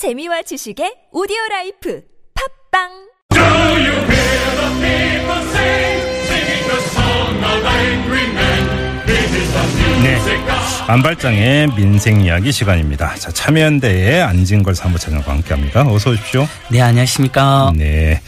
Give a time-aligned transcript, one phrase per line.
[0.00, 2.00] 재미와 지식의 오디오 라이프
[2.72, 2.88] 팟빵
[10.02, 10.18] 네.
[10.86, 13.14] 안발장의 민생 이야기 시간입니다.
[13.16, 15.86] 자, 참여연대의 안진걸 사무처장과 함께 합니다.
[15.86, 16.48] 어서 오십시오.
[16.70, 17.74] 네, 안녕하십니까.
[17.76, 18.22] 네.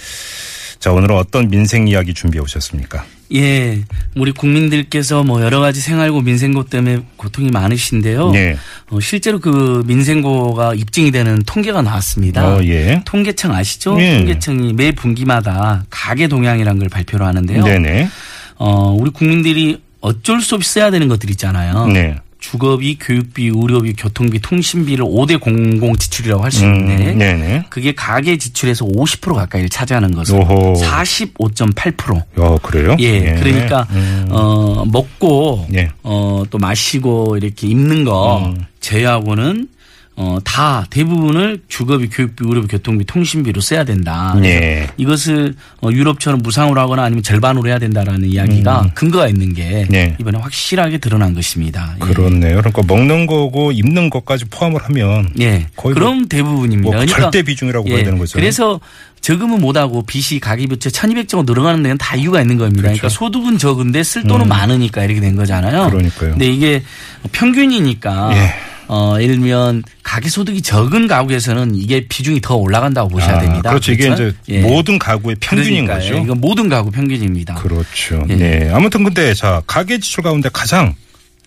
[0.79, 3.07] 자, 오늘은 어떤 민생 이야기 준비해 오셨습니까?
[3.35, 3.83] 예.
[4.15, 8.31] 우리 국민들께서 뭐 여러 가지 생활고 민생고 때문에 고통이 많으신데요.
[8.31, 8.57] 네.
[8.91, 12.57] 어, 실제로 그 민생고가 입증이 되는 통계가 나왔습니다.
[12.57, 13.03] 어, 예.
[13.05, 14.01] 통계청 아시죠?
[14.01, 14.19] 예.
[14.19, 17.65] 통계청이 매 분기마다 가계 동향이라는 걸 발표를 하는데요.
[17.65, 18.09] 네네.
[18.57, 21.87] 어, 우리 국민들이 어쩔 수 없이 써야 되는 것들 있잖아요.
[21.87, 22.17] 네.
[22.43, 27.65] 주거비, 교육비, 의료비, 교통비, 통신비를 5대 공공 지출이라고 할수 음, 있는데 네네.
[27.71, 30.75] 그게 가계 지출에서 50% 가까이를 차지하는 것은 오호.
[30.83, 32.23] 45.8%.
[32.37, 32.97] 어, 그래요?
[32.99, 34.27] 예, 그러니까 음.
[34.31, 35.91] 어 먹고 예.
[36.03, 38.65] 어 또 마시고 이렇게 입는 거 음.
[38.81, 39.69] 제외하고는
[40.17, 44.35] 어 다 대부분을 주거비, 교육비, 의료비, 교통비, 통신비로 써야 된다.
[44.45, 44.87] 예.
[44.99, 49.87] 이것을 어 유럽처럼 무상으로 하거나 아니면 절반으로 해야 된다라는 이야기가 근거가 있는 게 음.
[49.89, 50.17] 네.
[50.21, 51.97] 이번에 확실하게 드러난 것입니다.
[51.97, 52.05] 예.
[52.05, 52.57] 그렇네요.
[52.59, 55.67] 그러니까 먹는 거고 입는 것까지 포함을 하면 예.
[55.77, 56.97] 거의 그럼 대부분입니다.
[56.97, 58.35] 뭐 절대 비중이라고 봐야 되는 거죠.
[58.35, 58.79] 그래서
[59.23, 62.83] 저금은 못하고 빚이 가계부채 1200조 늘어가는 데는 다 이유가 있는 겁니다.
[62.83, 65.85] 그러니까 소득은 적은데 쓸 돈은 많으니까 이렇게 된 거잖아요.
[65.85, 65.91] 음.
[65.91, 66.31] 그러니까요.
[66.33, 66.83] 근데 이게
[67.31, 68.73] 평균이니까 예.
[68.89, 73.71] 어, 예를 들면 가계소득이 적은 가구에서는 이게 비중이 더 올라간다고 보셔야 아, 됩니다.
[73.71, 73.93] 그렇죠.
[73.93, 74.25] 이게 그렇죠?
[74.29, 74.61] 이제 예.
[74.61, 76.13] 모든 가구의 평균인 그러니까요.
[76.13, 76.23] 거죠.
[76.25, 77.55] 이건 모든 가구 평균입니다.
[77.55, 78.23] 그렇죠.
[78.29, 78.37] 예.
[78.37, 78.71] 네.
[78.75, 80.95] 아무튼 근데 자, 가계 지출 가운데 가장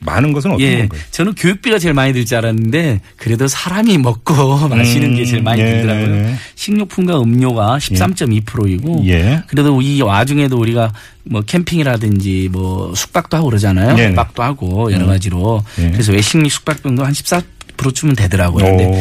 [0.02, 1.00] 많은 것은 어떤 예, 건가요?
[1.12, 4.34] 저는 교육비가 제일 많이 들 줄 알았는데 그래도 사람이 먹고
[4.68, 6.08] 마시는 게 제일 많이 예, 들더라고요.
[6.24, 6.36] 네.
[6.56, 9.44] 식료품과 음료가 13.2%이고 예.
[9.48, 10.92] 그래도 이 와중에도 우리가
[11.24, 13.96] 뭐 캠핑이라든지 뭐 숙박도 하고 그러잖아요.
[13.96, 14.10] 네네.
[14.10, 15.92] 숙박도 하고 여러 가지로 예.
[15.92, 17.44] 그래서 외식리 숙박비도 한 14%
[17.92, 18.64] 주면 되더라고요.
[18.66, 18.96] 근데 오.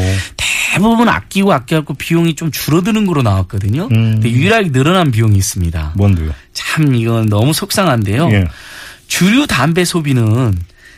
[0.72, 3.84] 대부분 아끼고 아껴갖고 비용이 좀 줄어드는 거로 나왔거든요.
[3.92, 4.12] 음.
[4.14, 5.92] 근데 유일하게 늘어난 비용이 있습니다.
[5.96, 6.32] 뭔데요?
[6.52, 8.30] 참 이건 너무 속상한데요.
[8.32, 8.44] 예.
[9.06, 10.54] 주류 담배 소비는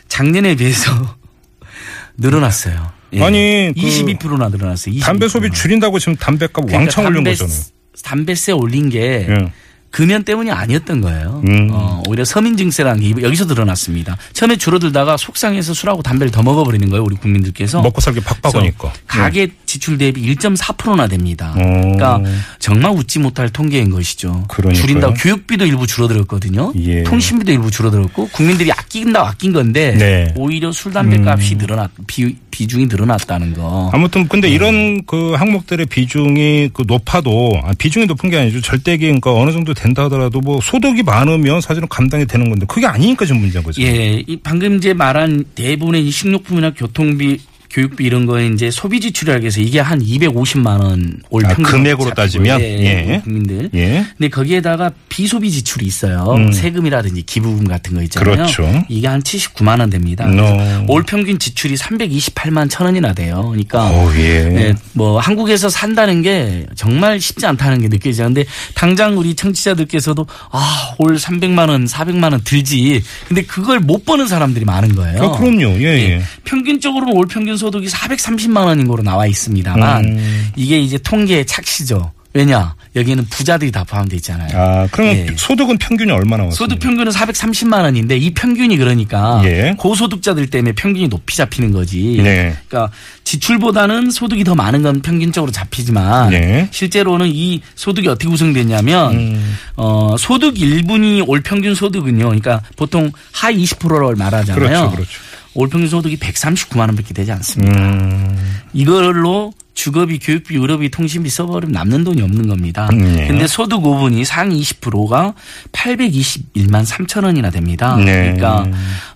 [0.07, 0.91] 작년에 비해서
[2.17, 2.91] 늘어났어요.
[3.13, 3.23] 예.
[3.23, 4.95] 아니, 그 22%나 늘어났어요.
[4.95, 5.05] 22%나.
[5.05, 7.55] 담배 소비 줄인다고 지금 담배값 그러니까 왕창 올린 담배 거잖아요.
[7.55, 7.71] 세-
[8.03, 9.51] 담배세 올린 게 예.
[9.91, 11.41] 금연 때문이 아니었던 거예요.
[11.47, 11.69] 음.
[11.71, 14.17] 어, 오히려 서민 증세라는 게 여기서 드러났습니다.
[14.33, 17.03] 처음에 줄어들다가 속상해서 술하고 담배를 더 먹어버리는 거예요.
[17.03, 17.81] 우리 국민들께서.
[17.81, 18.77] 먹고 살기 팍팍하니까.
[18.77, 21.53] 그래서 가계 지출 대비 1.4%나 됩니다.
[21.55, 21.61] 어.
[21.61, 22.21] 그러니까
[22.57, 24.45] 정말 웃지 못할 통계인 것이죠.
[24.47, 24.81] 그러니까요.
[24.81, 26.73] 줄인다고 교육비도 일부 줄어들었거든요.
[26.77, 27.03] 예.
[27.03, 30.33] 통신비도 일부 줄어들었고 국민들이 아낀다고 아낀 건데 네.
[30.35, 33.91] 오히려 술 담배 값이 늘어났 비, 비중이 늘어났다는 거.
[33.93, 34.27] 아무튼 네.
[34.29, 38.61] 근데 이런 그 항목들의 비중이 그 높아도 아, 비중이 높은 게 아니죠.
[38.61, 43.25] 절대기 그러니까 어느 정도 된다 하더라도 뭐 소득이 많으면 사실은 감당이 되는 건데 그게 아니니까
[43.25, 43.81] 지금 문제인 거죠.
[43.81, 47.39] 예, 이 방금 이제 말한 대부분의 이 식료품이나 교통비,
[47.69, 52.61] 교육비 이런 거에 이제 소비 지출이라고 해서 이게 한 250만 원올 아, 평균 금액으로 따지면?
[52.61, 53.21] 예, 예.
[53.23, 53.69] 국민들.
[53.75, 54.05] 예.
[54.17, 56.35] 근데 거기에다가 비소비 지출이 있어요.
[56.37, 56.51] 음.
[56.51, 58.35] 세금이라든지 기부금 같은 거 있잖아요.
[58.35, 58.85] 그렇죠.
[58.89, 60.25] 이게 한 79만 원 됩니다.
[60.25, 60.43] No.
[60.57, 63.43] 그래서 올 평균 지출이 328만 천 원이나 돼요.
[63.47, 64.43] 그러니까 오, 예.
[64.43, 68.23] 네, 뭐 한국에서 산다는 게 정말 쉽지 않다는 게 느껴지죠.
[68.23, 68.45] 근데
[68.75, 73.01] 당장 우리 청취자들께서도 아, 올 300만 원, 400만 원 들지.
[73.27, 75.23] 근데 그걸 못 버는 사람들이 많은 거예요.
[75.23, 75.79] 아, 그럼요.
[75.81, 76.21] 예, 예.
[76.45, 80.51] 평균적으로는 올 평균 소득이 430만 원인 거로 나와 있습니다만 음.
[80.55, 82.11] 이게 이제 통계의 착시죠.
[82.33, 82.75] 왜냐?
[82.95, 84.49] 여기에는 부자들이 다 포함되어 있잖아요.
[84.53, 85.27] 아, 그럼 예.
[85.35, 86.55] 소득은 평균이 얼마 나 왔어요?
[86.55, 89.73] 소득 평균은 430만 원인데 이 평균이 그러니까 예.
[89.77, 92.19] 고소득자들 때문에 평균이 높이 잡히는 거지.
[92.23, 92.55] 네.
[92.67, 92.91] 그러니까
[93.23, 96.67] 지출보다는 소득이 더 많은 건 평균적으로 잡히지만 네.
[96.71, 99.57] 실제로는 이 소득이 어떻게 구성됐냐면 음.
[99.75, 102.25] 어, 소득 1분위 올 평균 소득은요.
[102.25, 104.59] 그러니까 보통 하위 20%를 말하잖아요.
[104.59, 105.11] 그렇죠, 그렇죠.
[105.57, 107.79] 올 평균 소득이 139만 원밖에 되지 않습니다.
[107.79, 108.37] 음.
[108.73, 112.87] 이걸로 주거비, 교육비, 의료비, 통신비 써버리면 남는 돈이 없는 겁니다.
[112.93, 113.27] 음, 네.
[113.27, 115.33] 근데 소득 5분이 상위 20%가
[115.71, 117.95] 821만 3천 원이나 됩니다.
[117.95, 118.33] 네.
[118.35, 118.67] 그러니까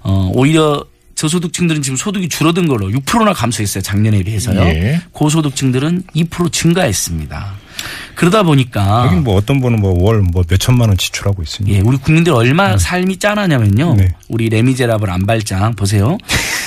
[0.02, 3.84] 어, 오히려 저소득층들은 지금 소득이 줄어든 걸로 6%나 감소했어요.
[3.84, 4.62] 작년에 비해서요.
[4.62, 5.02] 예.
[5.12, 7.61] 고소득층들은 2% 증가했습니다.
[8.16, 11.76] 그러다 보니까 여긴 뭐 어떤 분은 뭐 월 뭐 몇천만 원 지출하고 있으니까.
[11.76, 13.96] 예, 우리 국민들 얼마 삶이 짠하냐면요.
[13.96, 14.10] 네.
[14.30, 16.18] 우리 레미제라블 안발장 보세요.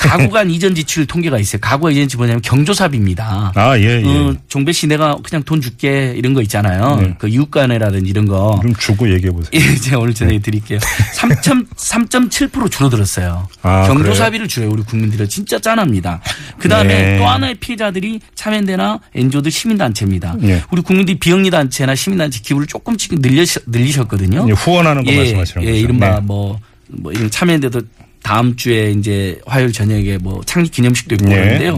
[0.03, 1.61] 가구 간 이전 지출 통계가 있어요.
[1.61, 3.53] 가구가 이전 지출 뭐냐면 경조사비입니다.
[3.55, 4.07] 아, 예, 예.
[4.07, 6.97] 어, 종배 씨 내가 그냥 돈 줄게 이런 거 있잖아요.
[7.01, 7.15] 네.
[7.19, 8.59] 그 이웃간에라든지 이런 거.
[8.63, 9.51] 좀 주고 얘기해 보세요.
[9.55, 10.79] 예, 제가 오늘 전해 드릴게요.
[11.17, 13.49] 3.3.7% 줄어들었어요.
[13.63, 14.71] 아, 경조사비를 줄여요.
[14.71, 16.21] 우리 국민들은 진짜 짠합니다.
[16.65, 17.19] 그 다음에 네.
[17.19, 20.37] 또 하나의 피해자들이 참여연대나 엔조들 시민단체입니다.
[20.39, 20.63] 네.
[20.71, 24.47] 우리 국민들이 비영리단체나 시민단체 기부를 조금씩 늘리셨, 늘리셨거든요.
[24.49, 25.85] 예, 후원하는 거 말씀하시는 예, 거죠.
[25.85, 26.21] 이른바 네.
[26.23, 26.59] 뭐,
[26.89, 27.83] 뭐 이런 참여연대도
[28.23, 31.77] 다음 주에 이제 화요일 저녁에 뭐 창립 기념식도 있고 네, 그러는데요.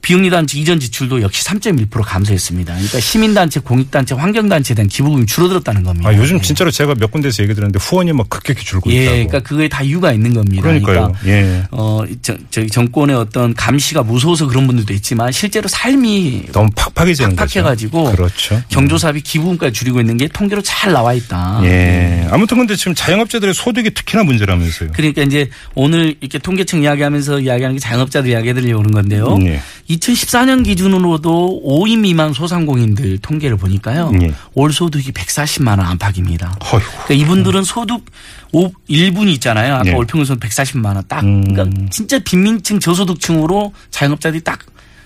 [0.00, 0.10] 네.
[0.10, 2.72] 비영리단체 이전 지출도 역시 3.1% 감소했습니다.
[2.74, 6.08] 그러니까 시민단체, 공익단체, 환경단체에 대한 기부금이 줄어들었다는 겁니다.
[6.08, 9.10] 아, 요즘 진짜로 제가 몇 군데서 얘기 들었는데 후원이 막 급격히 줄고 예, 있다고.
[9.14, 10.62] 그러니까 그거에 다 이유가 있는 겁니다.
[10.62, 11.12] 그러니까요.
[11.20, 11.64] 그러니까 예.
[11.70, 17.36] 어, 저, 저기 정권의 어떤 감시가 무서워서 그런 분들도 있지만 실제로 삶이 너무 팍팍해지는.
[17.36, 18.62] 팍팍해가지고 그렇죠.
[18.68, 21.60] 경조사비 기부금까지 줄이고 있는 게 통계로 잘 나와 있다.
[21.64, 22.26] 예.
[22.30, 24.90] 아무튼 근데 지금 자영업자들의 소득이 특히나 문제라면서요.
[24.94, 29.38] 그러니까 이제 오늘 이렇게 통계청 이야기하면서 이야기하는 게 자영업자들 이야기해드리려고 그런 건데요.
[29.42, 29.60] 예.
[29.90, 34.12] 2014년 기준으로도 5인 미만 소상공인들 통계를 보니까요.
[34.22, 34.32] 예.
[34.54, 36.56] 월 소득이 140만 원 안팎입니다.
[36.60, 36.80] 어휴.
[37.04, 38.04] 그러니까 이분들은 소득
[38.52, 39.74] 5, 1분이 있잖아요.
[39.74, 39.92] 아까 예.
[39.92, 41.24] 월 평균 소득 140만 원 딱.
[41.24, 41.42] 음.
[41.52, 44.60] 그러니까 진짜 빈민층 저소득층으로 자영업자들이 딱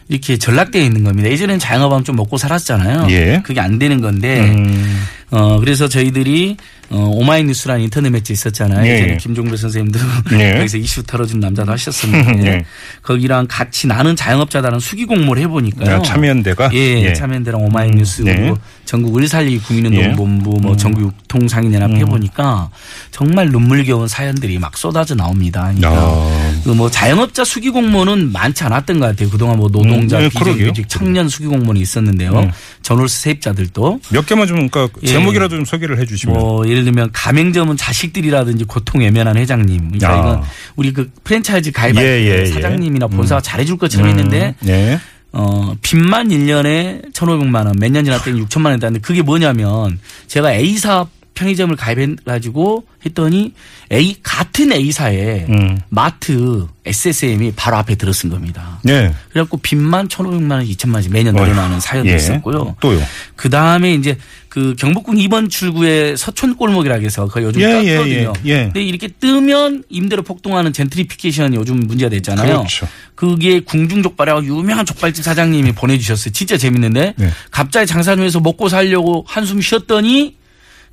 [0.08, 1.30] 이렇게 전락되어 있는 겁니다.
[1.30, 3.06] 예전에는 자영업하면 좀 먹고 살았잖아요.
[3.10, 3.42] 예.
[3.44, 5.04] 그게 안 되는 건데 음.
[5.30, 6.56] 어 그래서 저희들이
[6.90, 8.86] 어 오마이뉴스라는 인터넷 매체 있었잖아요.
[8.86, 9.16] 예, 예전에 예.
[9.16, 9.98] 김종배 선생님도
[10.38, 10.58] 예.
[10.58, 12.64] 거기서 이슈 털어준 남자도 하셨었는데 예.
[13.02, 15.96] 거기랑 같이 나는 자영업자다는 수기 공모를 해보니까요.
[15.96, 17.12] 아, 참여연대가 예, 예.
[17.14, 18.36] 참여연대랑 오마이뉴스 음, 네.
[18.36, 20.60] 그리고 전국 을살리기 국민운동본부 음.
[20.60, 22.70] 뭐 전국 유통상인연합 해보니까
[23.10, 25.72] 정말 눈물겨운 사연들이 막 쏟아져 나옵니다.
[25.74, 26.43] 그러니까 아.
[26.64, 29.28] 그뭐 자영업자 수기 공모는 많지 않았던 것 같아요.
[29.30, 30.28] 그동안 뭐 노동자, 음, 네.
[30.30, 32.32] 비정규직, 청년 수기 공모는 있었는데요.
[32.32, 32.50] 음.
[32.82, 35.06] 전월세 세입자들도 몇 개만 좀 그러니까 예.
[35.08, 36.36] 제목이라도 좀 소개를 해 주시면.
[36.36, 39.92] 뭐 예를 들면 가맹점은 자식들이라든지 고통 외면한 회장님.
[39.92, 40.18] 그러니까 아.
[40.20, 40.42] 이건
[40.76, 42.46] 우리 그 프랜차이즈 가입할 예, 때 예, 예.
[42.46, 44.98] 사장님이나 본사가 잘해줄 것처럼 했는데 예.
[45.32, 51.06] 어, 빚만 1년에 1,500만 원, 몇 년 지났더니 6천만 원 했다는데 그게 뭐냐면 제가 A사
[51.34, 53.52] 편의점을 가입해가지고 했더니
[53.92, 55.78] A, 같은 A사에 음.
[55.88, 58.80] 마트 SSM이 바로 앞에 들어선 겁니다.
[58.88, 59.12] 예.
[59.30, 61.34] 그래갖고 빚만 1,500만 원, 2천만 원씩 매년.
[61.34, 62.16] 늘어나는 사연도 예.
[62.16, 62.76] 있었고요.
[62.80, 63.00] 또요.
[63.36, 64.16] 그 다음에 이제
[64.48, 68.32] 그 경복궁 2번 출구에 서촌 골목이라 해서 그 요즘 예, 떴거든요.
[68.44, 68.64] 예, 예, 예.
[68.64, 72.58] 근데 이렇게 뜨면 임대료 폭등하는 젠트리피케이션이 요즘 문제가 됐잖아요.
[72.58, 72.86] 그렇죠.
[73.14, 76.32] 그게 궁중족발이라고 유명한 족발집 사장님이 보내주셨어요.
[76.32, 77.30] 진짜 재밌는데 네.
[77.50, 80.36] 갑자기 장사 중에서 먹고 살려고 한숨 쉬었더니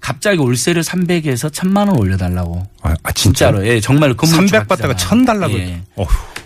[0.02, 2.68] 갑자기 월세를 300에서 1000만 원 올려달라고.
[2.82, 3.14] 아, 아, 진짜로.
[3.14, 3.68] 진짜 로.
[3.68, 5.54] 예, 정말 건물 300 받다가 1000 달라고.
[5.60, 5.82] 예.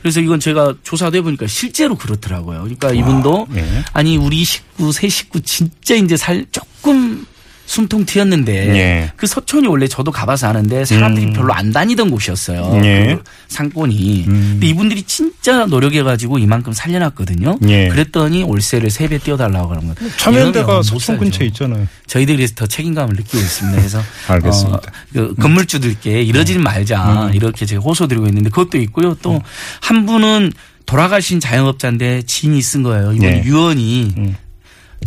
[0.01, 2.59] 그래서 이건 제가 조사도 해보니까 실제로 그렇더라고요.
[2.59, 3.83] 그러니까 이분도 예.
[3.93, 7.25] 아니 우리 식구 세 식구 진짜 이제 살 조금
[7.65, 9.12] 숨통 트였는데 예.
[9.15, 11.33] 그 서촌이 원래 저도 가봐서 아는데 사람들이 음.
[11.33, 12.81] 별로 안 다니던 곳이었어요.
[12.85, 13.15] 예.
[13.17, 14.25] 그 상권이.
[14.27, 14.47] 음.
[14.53, 17.57] 근데 이분들이 진짜 노력해가지고 이만큼 살려놨거든요.
[17.67, 17.88] 예.
[17.89, 20.12] 그랬더니 월세를 세 배 띄워달라고 그런 거예요.
[20.17, 21.17] 참여연대가 서촌.
[21.17, 21.88] 근처에 있잖아요.
[22.07, 23.77] 저희들이 더 책임감을 느끼고 있습니다.
[23.77, 24.77] 그래서 알겠습니다.
[24.77, 24.81] 어,
[25.13, 29.15] 그 건물주들께 이러지 말자 이렇게 제가 호소드리고 있는데 그것도 있고요.
[29.21, 29.41] 또
[29.81, 30.51] 한 분은
[30.85, 33.13] 돌아가신 자영업자인데 지인이 쓴 거예요.
[33.13, 33.44] 이번 네.
[33.44, 34.35] 유언이 음.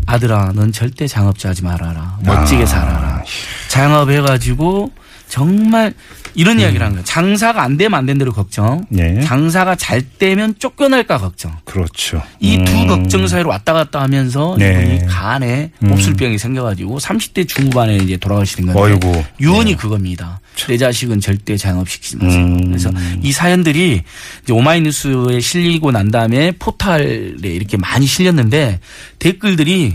[0.07, 2.19] 아들아, 넌 절대 장업자 하지 말아라.
[2.25, 2.67] 멋지게 아.
[2.67, 3.25] 살아라.
[3.69, 4.91] 장업 해가지고
[5.29, 5.93] 정말
[6.35, 7.05] 이런 이야기를 한 거예요.
[7.05, 8.85] 장사가 안 되면 안 된 대로 걱정.
[8.89, 9.21] 네.
[9.23, 11.55] 장사가 잘 되면 쫓겨날까 걱정.
[11.65, 12.23] 그렇죠.
[12.41, 12.87] 이두 음.
[12.87, 14.71] 걱정 사이로 왔다 갔다 하면서 네.
[14.97, 15.89] 이분이 간에 음.
[15.89, 19.25] 몹쓸병이 생겨가지고 30대 중후반에 이제 돌아가시는 건데 어이구.
[19.41, 20.41] 유언이 그겁니다.
[20.69, 22.45] 내 자식은 절대 장업시키지 마세요.
[22.45, 22.67] 음.
[22.69, 22.91] 그래서
[23.23, 24.03] 이 사연들이
[24.43, 27.05] 이제 오마이뉴스에 실리고 난 다음에 포탈에
[27.43, 28.81] 이렇게 많이 실렸는데
[29.19, 29.95] 댓글들이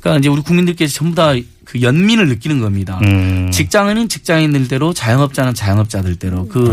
[0.00, 1.34] 그러니까 이제 우리 국민들께서 전부 다
[1.68, 2.98] 그 연민을 느끼는 겁니다.
[3.02, 3.50] 음.
[3.52, 6.64] 직장인은 직장인들대로 자영업자는 자영업자들대로 그.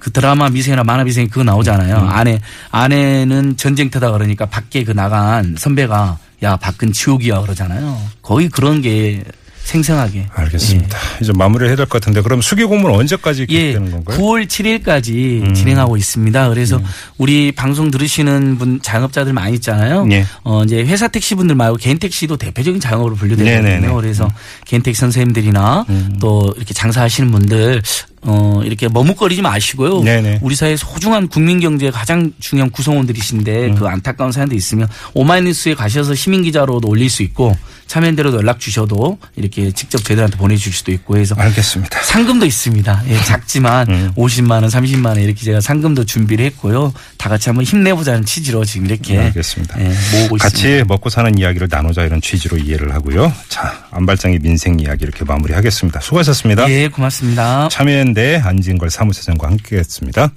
[0.00, 1.96] 그 드라마 미생이나 만화 미생 그거 나오잖아요.
[1.98, 2.08] 음.
[2.08, 2.40] 아내
[2.72, 7.96] 아내는 전쟁터다 그러니까 밖에 그 나간 선배가 야 밖은 지옥이야 그러잖아요.
[8.22, 9.22] 거의 그런 게
[9.70, 10.26] 생생하게.
[10.32, 10.98] 알겠습니다.
[11.22, 14.18] 이제 마무리를 해야 될 것 같은데 그럼 수기 공무는 언제까지 예, 계속되는 건가요?
[14.18, 15.54] 9월 7일까지 음.
[15.54, 16.48] 진행하고 있습니다.
[16.48, 16.80] 그래서
[17.18, 20.06] 우리 방송 들으시는 분 자영업자들 많이 있잖아요.
[20.10, 20.24] 예.
[20.42, 23.16] 어 이제 회사 택시 분들 말고 개인 택시도 대표적인 자영업으로.
[23.20, 23.94] 분류되거든요.
[23.96, 24.28] 그래서
[24.64, 26.16] 개인 택시 선생님들이나 음.
[26.20, 27.82] 또 이렇게 장사하시는 분들
[28.22, 30.02] 어 이렇게 머뭇거리지 마시고요.
[30.02, 30.40] 네네.
[30.42, 33.74] 우리 사회 소중한 국민 경제의 가장 중요한 구성원들이신데 음.
[33.76, 37.56] 그 안타까운 사연도 있으면 오마이뉴스에 가셔서 시민 기자로도 올릴 수 있고
[37.90, 42.00] 참여연대로도 연락 주셔도 이렇게 직접 저희들한테 보내줄 수도 있고 해서 알겠습니다.
[42.02, 43.02] 상금도 있습니다.
[43.08, 44.12] 예, 작지만 음.
[44.16, 46.92] 50만 원, 30만 원 이렇게 제가 상금도 준비를 했고요.
[47.18, 49.80] 다 같이 한번 힘내보자는 취지로 지금 이렇게 알겠습니다.
[49.80, 50.84] 예, 모으고 같이 있습니다.
[50.86, 53.32] 먹고 사는 이야기를 나누자 이런 취지로 이해를 하고요.
[53.48, 55.98] 자, 안발장의 민생 이야기 이렇게 마무리하겠습니다.
[55.98, 56.70] 수고하셨습니다.
[56.70, 57.68] 예, 고맙습니다.
[57.72, 60.32] 참여 연대 안진걸 사무처장과 함께했습니다.